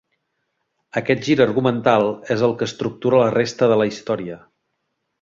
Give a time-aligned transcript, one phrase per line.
[1.01, 2.07] Aquest gir argumental
[2.37, 4.43] és el que estructura la resta de la història.